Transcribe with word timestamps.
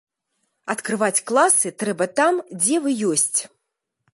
Адкрываць 0.73 1.23
класы 1.31 1.73
трэба 1.83 2.07
там, 2.21 2.41
дзе 2.61 2.75
вы 2.87 2.97
ёсць. 3.11 3.39